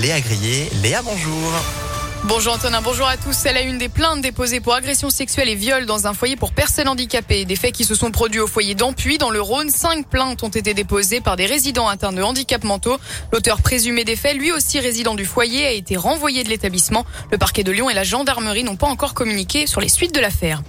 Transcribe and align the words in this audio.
Léa 0.00 0.20
Grillet. 0.20 0.70
Léa, 0.82 1.02
bonjour. 1.02 1.83
Bonjour 2.26 2.54
Antonin, 2.54 2.80
bonjour 2.80 3.06
à 3.06 3.18
tous. 3.18 3.44
Elle 3.44 3.58
a 3.58 3.60
une 3.60 3.76
des 3.76 3.90
plaintes 3.90 4.22
déposées 4.22 4.60
pour 4.60 4.72
agression 4.72 5.10
sexuelle 5.10 5.50
et 5.50 5.54
viol 5.54 5.84
dans 5.84 6.06
un 6.06 6.14
foyer 6.14 6.36
pour 6.36 6.52
personnes 6.52 6.88
handicapées. 6.88 7.44
Des 7.44 7.54
faits 7.54 7.72
qui 7.72 7.84
se 7.84 7.94
sont 7.94 8.10
produits 8.10 8.40
au 8.40 8.46
foyer 8.46 8.74
d'Ampuy 8.74 9.18
dans 9.18 9.28
le 9.28 9.42
Rhône. 9.42 9.68
Cinq 9.68 10.08
plaintes 10.08 10.42
ont 10.42 10.48
été 10.48 10.72
déposées 10.72 11.20
par 11.20 11.36
des 11.36 11.44
résidents 11.44 11.86
atteints 11.86 12.14
de 12.14 12.22
handicap 12.22 12.64
mentaux. 12.64 12.96
L'auteur 13.30 13.60
présumé 13.60 14.04
des 14.04 14.16
faits, 14.16 14.38
lui 14.38 14.52
aussi 14.52 14.80
résident 14.80 15.14
du 15.14 15.26
foyer, 15.26 15.66
a 15.66 15.72
été 15.72 15.98
renvoyé 15.98 16.44
de 16.44 16.48
l'établissement. 16.48 17.04
Le 17.30 17.36
parquet 17.36 17.62
de 17.62 17.70
Lyon 17.70 17.90
et 17.90 17.94
la 17.94 18.04
gendarmerie 18.04 18.64
n'ont 18.64 18.76
pas 18.76 18.88
encore 18.88 19.12
communiqué 19.12 19.66
sur 19.66 19.82
les 19.82 19.90
suites 19.90 20.14
de 20.14 20.20
l'affaire. 20.20 20.62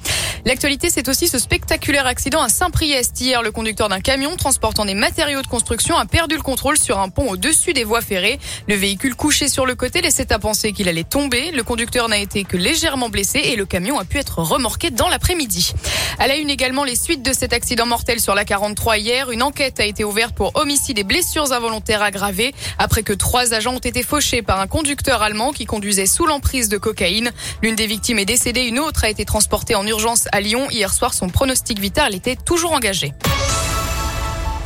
L'actualité, 0.45 0.91
c'est 0.91 1.09
aussi 1.09 1.27
ce 1.27 1.39
spectaculaire 1.39 2.05
accident 2.05 2.39
à 2.39 2.49
Saint-Priest. 2.49 3.19
Hier, 3.19 3.41
le 3.41 3.51
conducteur 3.51 3.89
d'un 3.89 3.99
camion 3.99 4.35
transportant 4.35 4.85
des 4.85 4.93
matériaux 4.93 5.41
de 5.41 5.47
construction 5.47 5.97
a 5.97 6.05
perdu 6.05 6.35
le 6.35 6.43
contrôle 6.43 6.77
sur 6.77 6.99
un 6.99 7.09
pont 7.09 7.31
au-dessus 7.31 7.73
des 7.73 7.83
voies 7.83 8.01
ferrées. 8.01 8.39
Le 8.67 8.75
véhicule 8.75 9.15
couché 9.15 9.47
sur 9.47 9.65
le 9.65 9.73
côté 9.73 10.01
laissait 10.01 10.31
à 10.31 10.37
penser 10.37 10.71
qu'il 10.71 10.87
allait 10.87 11.03
tomber. 11.03 11.44
Le 11.53 11.63
conducteur 11.63 12.09
n'a 12.09 12.17
été 12.17 12.43
que 12.43 12.57
légèrement 12.57 13.09
blessé 13.09 13.39
et 13.39 13.55
le 13.55 13.65
camion 13.65 13.99
a 13.99 14.05
pu 14.05 14.17
être 14.17 14.39
remorqué 14.39 14.89
dans 14.89 15.09
l'après-midi. 15.09 15.73
Elle 16.19 16.31
a 16.31 16.35
une 16.35 16.49
également 16.49 16.83
les 16.83 16.95
suites 16.95 17.21
de 17.21 17.33
cet 17.33 17.53
accident 17.53 17.85
mortel 17.85 18.19
sur 18.19 18.35
la 18.35 18.45
43 18.45 18.97
hier. 18.97 19.31
Une 19.31 19.43
enquête 19.43 19.79
a 19.79 19.85
été 19.85 20.03
ouverte 20.03 20.35
pour 20.35 20.55
homicide 20.55 20.97
et 20.99 21.03
blessures 21.03 21.51
involontaires 21.51 22.01
aggravées 22.01 22.53
après 22.77 23.03
que 23.03 23.13
trois 23.13 23.53
agents 23.53 23.75
ont 23.75 23.79
été 23.79 24.01
fauchés 24.01 24.41
par 24.41 24.59
un 24.59 24.67
conducteur 24.67 25.21
allemand 25.21 25.51
qui 25.51 25.65
conduisait 25.65 26.07
sous 26.07 26.25
l'emprise 26.25 26.69
de 26.69 26.77
cocaïne. 26.77 27.31
L'une 27.61 27.75
des 27.75 27.87
victimes 27.87 28.19
est 28.19 28.25
décédée, 28.25 28.63
une 28.63 28.79
autre 28.79 29.03
a 29.03 29.09
été 29.09 29.25
transportée 29.25 29.75
en 29.75 29.85
urgence 29.85 30.27
à 30.31 30.41
Lyon. 30.41 30.67
Hier 30.71 30.93
soir, 30.93 31.13
son 31.13 31.29
pronostic 31.29 31.79
vital 31.79 32.15
était 32.15 32.35
toujours 32.35 32.73
engagé. 32.73 33.13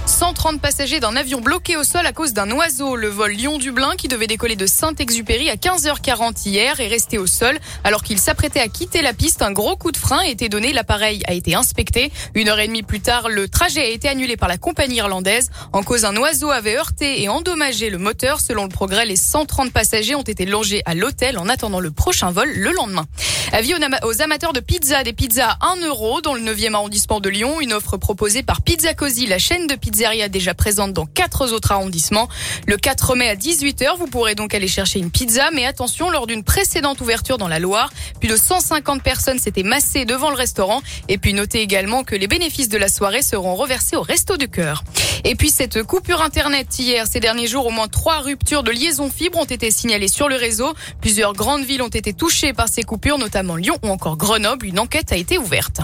130 0.09 0.59
passagers 0.59 0.99
d'un 0.99 1.15
avion 1.15 1.39
bloqué 1.39 1.77
au 1.77 1.83
sol 1.83 2.03
à 2.03 2.11
cause 2.11 2.33
d'un 2.33 2.49
oiseau. 2.49 2.95
Le 2.95 3.09
vol 3.09 3.31
Lyon-Dublin 3.31 3.91
qui 3.95 4.07
devait 4.07 4.25
décoller 4.25 4.55
de 4.55 4.65
Saint-Exupéry 4.65 5.51
à 5.51 5.55
15h40 5.55 6.49
hier 6.49 6.79
est 6.79 6.87
resté 6.87 7.19
au 7.19 7.27
sol 7.27 7.59
alors 7.83 8.01
qu'il 8.01 8.17
s'apprêtait 8.17 8.59
à 8.59 8.67
quitter 8.67 9.03
la 9.03 9.13
piste. 9.13 9.43
Un 9.43 9.51
gros 9.51 9.77
coup 9.77 9.91
de 9.91 9.97
frein 9.97 10.17
a 10.17 10.25
été 10.25 10.49
donné. 10.49 10.73
L'appareil 10.73 11.21
a 11.27 11.33
été 11.33 11.53
inspecté. 11.53 12.11
Une 12.33 12.49
heure 12.49 12.59
et 12.59 12.67
demie 12.67 12.81
plus 12.81 13.01
tard, 13.01 13.29
le 13.29 13.47
trajet 13.47 13.81
a 13.81 13.89
été 13.89 14.09
annulé 14.09 14.35
par 14.35 14.49
la 14.49 14.57
compagnie 14.57 14.97
irlandaise. 14.97 15.51
En 15.73 15.83
cause, 15.83 16.05
un 16.05 16.17
oiseau 16.17 16.49
avait 16.49 16.75
heurté 16.75 17.21
et 17.21 17.29
endommagé 17.29 17.91
le 17.91 17.99
moteur. 17.99 18.41
Selon 18.41 18.63
le 18.63 18.69
progrès, 18.69 19.05
les 19.05 19.15
130 19.15 19.71
passagers 19.71 20.15
ont 20.15 20.23
été 20.23 20.47
logés 20.47 20.81
à 20.85 20.95
l'hôtel 20.95 21.37
en 21.37 21.47
attendant 21.47 21.79
le 21.79 21.91
prochain 21.91 22.31
vol 22.31 22.49
le 22.51 22.71
lendemain. 22.71 23.05
Avis 23.51 23.73
aux 24.03 24.21
amateurs 24.21 24.53
de 24.53 24.59
pizza, 24.59 25.03
des 25.03 25.11
pizzas 25.11 25.57
à 25.59 25.71
1 25.73 25.87
euro 25.87 26.21
dans 26.21 26.35
le 26.35 26.41
9e 26.41 26.75
arrondissement 26.75 27.19
de 27.19 27.29
Lyon. 27.29 27.59
Une 27.61 27.73
offre 27.73 27.97
proposée 27.97 28.43
par 28.43 28.61
Pizza 28.61 28.93
Cosi, 28.93 29.25
la 29.25 29.39
chaîne 29.39 29.65
de 29.65 29.73
pizzeria 29.73 30.29
déjà 30.29 30.53
présente 30.53 30.93
dans 30.93 31.07
quatre 31.07 31.51
autres 31.51 31.71
arrondissements. 31.71 32.29
Le 32.67 32.77
4 32.77 33.15
mai 33.15 33.27
à 33.27 33.35
18h, 33.35 33.97
vous 33.97 34.05
pourrez 34.05 34.35
donc 34.35 34.53
aller 34.53 34.67
chercher 34.67 34.99
une 34.99 35.09
pizza. 35.09 35.49
Mais 35.51 35.65
attention, 35.65 36.11
lors 36.11 36.27
d'une 36.27 36.43
précédente 36.43 37.01
ouverture 37.01 37.39
dans 37.39 37.47
la 37.47 37.57
Loire, 37.57 37.91
plus 38.19 38.29
de 38.29 38.35
150 38.35 39.01
personnes 39.01 39.39
s'étaient 39.39 39.63
massées 39.63 40.05
devant 40.05 40.29
le 40.29 40.35
restaurant. 40.35 40.81
Et 41.07 41.17
puis 41.17 41.33
notez 41.33 41.61
également 41.61 42.03
que 42.03 42.15
les 42.15 42.27
bénéfices 42.27 42.69
de 42.69 42.77
la 42.77 42.87
soirée 42.87 43.23
seront 43.23 43.55
reversés 43.55 43.95
au 43.95 44.03
Resto 44.03 44.37
du 44.37 44.47
Cœur. 44.47 44.83
Et 45.23 45.35
puis 45.35 45.49
cette 45.49 45.81
coupure 45.83 46.21
Internet 46.21 46.77
hier, 46.77 47.07
ces 47.07 47.19
derniers 47.19 47.47
jours, 47.47 47.65
au 47.65 47.71
moins 47.71 47.87
trois 47.87 48.19
ruptures 48.19 48.61
de 48.61 48.71
liaison 48.71 49.09
fibre 49.09 49.39
ont 49.39 49.45
été 49.45 49.71
signalées 49.71 50.07
sur 50.07 50.29
le 50.29 50.35
réseau. 50.35 50.71
Plusieurs 51.01 51.33
grandes 51.33 51.63
villes 51.63 51.81
ont 51.81 51.87
été 51.87 52.13
touchées 52.13 52.53
par 52.53 52.69
ces 52.69 52.83
coupures, 52.83 53.17
notamment 53.17 53.38
Lyon 53.57 53.77
ou 53.83 53.89
encore 53.89 54.17
Grenoble. 54.17 54.65
Une 54.65 54.79
enquête 54.79 55.11
a 55.11 55.15
été 55.15 55.37
ouverte. 55.37 55.81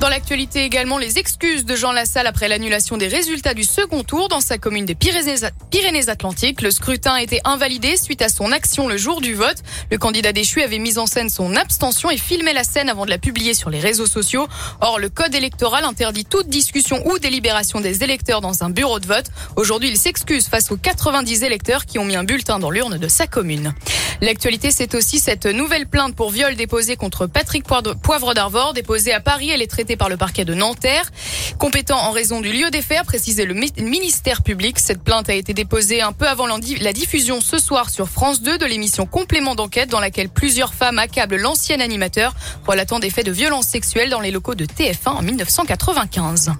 Dans 0.00 0.08
l'actualité 0.08 0.62
également, 0.62 0.96
les 0.96 1.18
excuses 1.18 1.64
de 1.64 1.74
Jean 1.74 1.90
Lassalle 1.90 2.28
après 2.28 2.46
l'annulation 2.46 2.96
des 2.96 3.08
résultats 3.08 3.52
du 3.52 3.64
second 3.64 4.04
tour 4.04 4.28
dans 4.28 4.40
sa 4.40 4.56
commune 4.56 4.84
des 4.84 4.94
Pyrénées-Atlantiques. 4.94 6.62
Le 6.62 6.70
scrutin 6.70 7.14
a 7.14 7.22
été 7.22 7.40
invalidé 7.42 7.96
suite 7.96 8.22
à 8.22 8.28
son 8.28 8.52
action 8.52 8.86
le 8.86 8.96
jour 8.96 9.20
du 9.20 9.34
vote. 9.34 9.56
Le 9.90 9.98
candidat 9.98 10.32
déchu 10.32 10.62
avait 10.62 10.78
mis 10.78 10.98
en 10.98 11.06
scène 11.06 11.28
son 11.28 11.56
abstention 11.56 12.10
et 12.12 12.16
filmé 12.16 12.52
la 12.52 12.62
scène 12.62 12.88
avant 12.88 13.06
de 13.06 13.10
la 13.10 13.18
publier 13.18 13.54
sur 13.54 13.70
les 13.70 13.80
réseaux 13.80 14.06
sociaux. 14.06 14.46
Or, 14.80 15.00
le 15.00 15.08
code 15.08 15.34
électoral 15.34 15.82
interdit 15.82 16.24
toute 16.24 16.48
discussion 16.48 17.04
ou 17.08 17.18
délibération 17.18 17.80
des 17.80 18.04
électeurs 18.04 18.40
dans 18.40 18.62
un 18.62 18.70
bureau 18.70 19.00
de 19.00 19.06
vote. 19.06 19.26
Aujourd'hui, 19.56 19.88
il 19.88 19.96
s'excuse 19.96 20.46
face 20.46 20.70
aux 20.70 20.76
90 20.76 21.42
électeurs 21.42 21.86
qui 21.86 21.98
ont 21.98 22.04
mis 22.04 22.14
un 22.14 22.24
bulletin 22.24 22.60
dans 22.60 22.70
l'urne 22.70 22.98
de 22.98 23.08
sa 23.08 23.26
commune. 23.26 23.74
L'actualité, 24.20 24.70
c'est 24.70 24.94
aussi 24.94 25.18
cette 25.18 25.46
nouvelle 25.46 25.88
plainte 25.88 26.14
pour 26.14 26.30
viol 26.30 26.54
déposée 26.54 26.94
contre 26.94 27.26
Patrick 27.26 27.64
Poivre 27.64 28.34
d'Arvor, 28.34 28.74
déposée 28.74 29.12
à 29.12 29.20
Paris. 29.20 29.50
Elle 29.50 29.62
est 29.62 29.66
traitée 29.66 29.87
par 29.96 30.08
le 30.08 30.16
parquet 30.16 30.44
de 30.44 30.54
Nanterre. 30.54 31.10
Compétent 31.58 31.98
en 31.98 32.10
raison 32.10 32.40
du 32.40 32.52
lieu 32.52 32.70
des 32.70 32.82
faits, 32.82 33.04
précisé 33.04 33.44
le 33.44 33.54
ministère 33.54 34.42
public. 34.42 34.78
Cette 34.78 35.02
plainte 35.02 35.28
a 35.28 35.34
été 35.34 35.54
déposée 35.54 36.00
un 36.00 36.12
peu 36.12 36.26
avant 36.26 36.46
la 36.46 36.92
diffusion 36.92 37.40
ce 37.40 37.58
soir 37.58 37.90
sur 37.90 38.08
France 38.08 38.42
2 38.42 38.58
de 38.58 38.66
l'émission 38.66 39.06
Complément 39.06 39.54
d'enquête 39.54 39.88
dans 39.88 40.00
laquelle 40.00 40.28
plusieurs 40.28 40.74
femmes 40.74 40.98
accablent 40.98 41.36
l'ancien 41.36 41.80
animateur 41.80 42.34
relatant 42.66 42.98
des 42.98 43.10
faits 43.10 43.26
de 43.26 43.32
violence 43.32 43.66
sexuelle 43.66 44.10
dans 44.10 44.20
les 44.20 44.30
locaux 44.30 44.54
de 44.54 44.64
TF1 44.64 45.08
en 45.08 45.22
1995. 45.22 46.52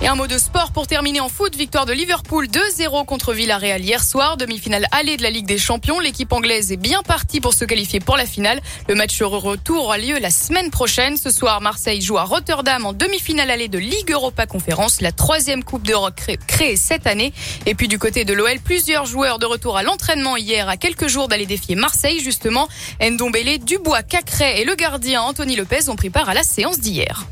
Et 0.00 0.06
un 0.06 0.14
mot 0.14 0.28
de 0.28 0.38
sport 0.38 0.70
pour 0.70 0.86
terminer 0.86 1.18
en 1.18 1.28
foot. 1.28 1.56
Victoire 1.56 1.84
de 1.84 1.92
Liverpool 1.92 2.46
2-0 2.46 3.04
contre 3.04 3.32
Villarreal 3.32 3.84
hier 3.84 4.04
soir. 4.04 4.36
Demi-finale 4.36 4.86
allée 4.92 5.16
de 5.16 5.24
la 5.24 5.30
Ligue 5.30 5.46
des 5.46 5.58
Champions. 5.58 5.98
L'équipe 5.98 6.32
anglaise 6.32 6.70
est 6.70 6.76
bien 6.76 7.02
partie 7.02 7.40
pour 7.40 7.52
se 7.52 7.64
qualifier 7.64 7.98
pour 7.98 8.16
la 8.16 8.24
finale. 8.24 8.60
Le 8.88 8.94
match 8.94 9.20
retour 9.20 9.86
aura 9.86 9.98
lieu 9.98 10.20
la 10.20 10.30
semaine 10.30 10.70
prochaine. 10.70 11.16
Ce 11.16 11.30
soir, 11.30 11.60
Marseille 11.60 12.00
joue 12.00 12.16
à 12.16 12.22
Rotterdam 12.22 12.86
en 12.86 12.92
demi-finale 12.92 13.50
allée 13.50 13.66
de 13.66 13.78
Ligue 13.78 14.12
Europa 14.12 14.46
Conférence, 14.46 15.00
la 15.00 15.10
troisième 15.10 15.64
Coupe 15.64 15.84
d'Europe 15.84 16.20
créée 16.46 16.76
cette 16.76 17.08
année. 17.08 17.32
Et 17.66 17.74
puis 17.74 17.88
du 17.88 17.98
côté 17.98 18.24
de 18.24 18.34
l'OL, 18.34 18.60
plusieurs 18.60 19.04
joueurs 19.04 19.40
de 19.40 19.46
retour 19.46 19.76
à 19.76 19.82
l'entraînement 19.82 20.36
hier 20.36 20.68
à 20.68 20.76
quelques 20.76 21.08
jours 21.08 21.26
d'aller 21.26 21.46
défier 21.46 21.74
Marseille 21.74 22.20
justement. 22.20 22.68
Ndombele, 23.02 23.58
Dubois, 23.58 24.04
Cacré 24.04 24.60
et 24.60 24.64
le 24.64 24.76
gardien 24.76 25.22
Anthony 25.22 25.56
Lopez 25.56 25.88
ont 25.88 25.96
pris 25.96 26.10
part 26.10 26.28
à 26.28 26.34
la 26.34 26.44
séance 26.44 26.78
d'hier. 26.78 27.26